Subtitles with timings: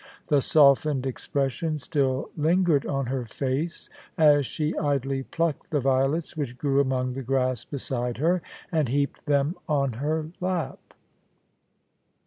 [0.29, 6.57] The softened expression still lingered on her face as she idly plucked the violets which
[6.57, 8.41] grew among the grass beside her,
[8.71, 10.79] and heaped them on her lap.